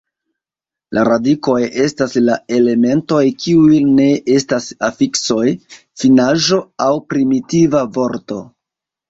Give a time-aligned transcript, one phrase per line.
[0.97, 5.45] La radikoj estas la elementoj kiuj ne estas afiksoj,
[6.05, 8.43] finaĵo, aŭ primitiva vorto.